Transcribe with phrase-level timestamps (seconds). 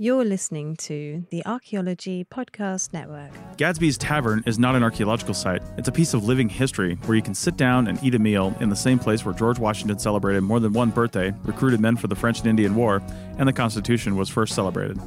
[0.00, 3.32] You're listening to the Archaeology Podcast Network.
[3.56, 5.60] Gadsby's Tavern is not an archaeological site.
[5.76, 8.54] It's a piece of living history where you can sit down and eat a meal
[8.60, 12.06] in the same place where George Washington celebrated more than one birthday, recruited men for
[12.06, 13.02] the French and Indian War,
[13.38, 15.00] and the Constitution was first celebrated.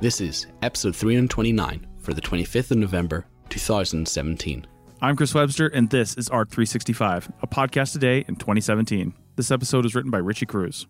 [0.00, 4.66] This is episode 329 for the 25th of November, 2017.
[5.04, 9.12] I'm Chris Webster, and this is ARCH 365, a podcast today in 2017.
[9.34, 10.86] This episode is written by Richie Cruz.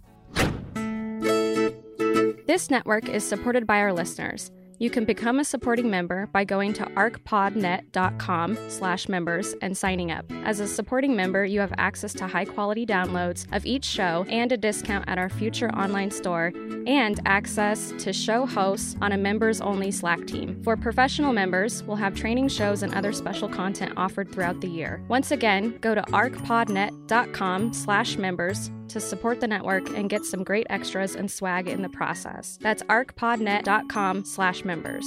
[2.46, 4.50] This network is supported by our listeners.
[4.82, 10.24] You can become a supporting member by going to archpodnet.com slash members and signing up.
[10.44, 14.56] As a supporting member, you have access to high-quality downloads of each show and a
[14.56, 16.52] discount at our future online store
[16.88, 20.60] and access to show hosts on a members-only Slack team.
[20.64, 25.00] For professional members, we'll have training shows and other special content offered throughout the year.
[25.06, 30.66] Once again, go to archpodnet.com slash members to support the network and get some great
[30.70, 32.58] extras and swag in the process.
[32.60, 35.04] That's archpodnet.com slash members.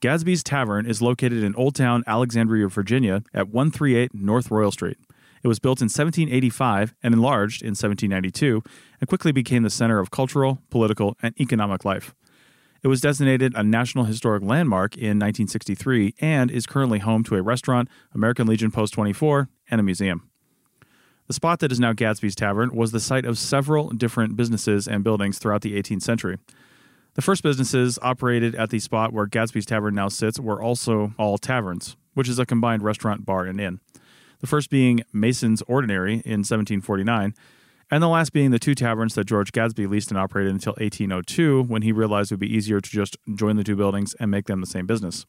[0.00, 4.96] Gadsby's Tavern is located in Old Town, Alexandria, Virginia at 138 North Royal Street.
[5.42, 8.62] It was built in 1785 and enlarged in 1792
[9.00, 12.14] and quickly became the center of cultural, political, and economic life.
[12.82, 17.42] It was designated a National Historic Landmark in 1963 and is currently home to a
[17.42, 20.29] restaurant, American Legion Post 24, and a museum.
[21.30, 25.04] The spot that is now Gadsby's Tavern was the site of several different businesses and
[25.04, 26.38] buildings throughout the 18th century.
[27.14, 31.38] The first businesses operated at the spot where Gadsby's Tavern now sits were also all
[31.38, 33.78] taverns, which is a combined restaurant, bar, and inn.
[34.40, 37.32] The first being Mason's Ordinary in 1749,
[37.92, 41.62] and the last being the two taverns that George Gadsby leased and operated until 1802
[41.62, 44.46] when he realized it would be easier to just join the two buildings and make
[44.46, 45.26] them the same business.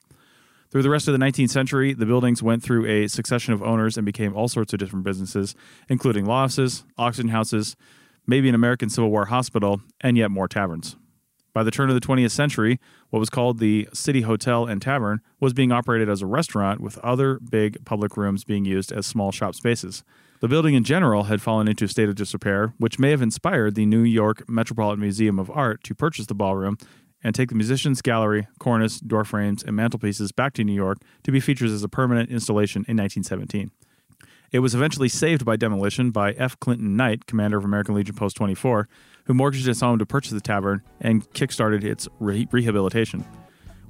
[0.72, 3.98] Through the rest of the 19th century, the buildings went through a succession of owners
[3.98, 5.54] and became all sorts of different businesses,
[5.90, 7.76] including law offices, auction houses,
[8.26, 10.96] maybe an American Civil War hospital, and yet more taverns.
[11.54, 15.20] By the turn of the 20th century, what was called the City Hotel and Tavern
[15.42, 19.34] was being operated as a restaurant with other big public rooms being used as small
[19.34, 20.06] shop spaces.
[20.40, 23.76] The building in general had fallen into a state of disrepair, which may have inspired
[23.76, 26.78] the New York Metropolitan Museum of Art to purchase the ballroom
[27.24, 31.32] and take the musicians' gallery, cornice, door frames, and mantelpieces back to New York to
[31.32, 33.72] be featured as a permanent installation in 1917.
[34.52, 36.60] It was eventually saved by demolition by F.
[36.60, 38.90] Clinton Knight, commander of American Legion Post 24,
[39.26, 43.26] who mortgaged his home to purchase the tavern and kickstarted its re- rehabilitation,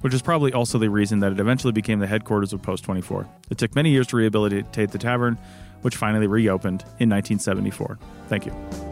[0.02, 3.28] which is probably also the reason that it eventually became the headquarters of Post 24.
[3.50, 5.36] It took many years to rehabilitate the tavern,
[5.80, 7.98] which finally reopened in 1974.
[8.28, 8.91] Thank you.